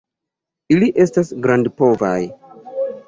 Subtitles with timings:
[0.75, 2.19] Ili estas grandpovaj.